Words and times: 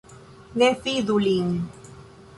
Ne 0.61 0.69
fidu 0.87 1.19
lin. 1.27 1.53